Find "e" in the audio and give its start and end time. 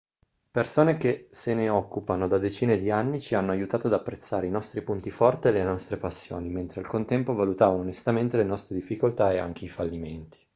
5.49-5.51, 9.31-9.37